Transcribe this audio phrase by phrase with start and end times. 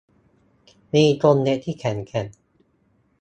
[0.93, 2.25] มีกรงเล็บที่แข็งแรง